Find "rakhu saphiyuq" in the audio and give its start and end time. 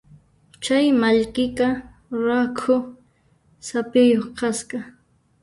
2.25-4.25